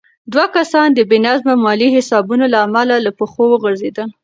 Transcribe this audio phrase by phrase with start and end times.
[0.31, 4.07] دوه کسان د بې نظمه مالي حسابونو له امله له پښو وغورځېدل.